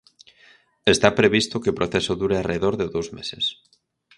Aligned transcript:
Está 0.93 1.09
previsto 1.19 1.61
que 1.61 1.71
o 1.71 1.77
proceso 1.79 2.11
dure 2.21 2.37
arredor 2.39 2.73
de 2.77 2.87
dous 2.95 3.07
meses. 3.17 3.45